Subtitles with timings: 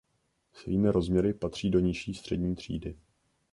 [0.53, 2.97] Svými rozměry patří do nižší střední třídy.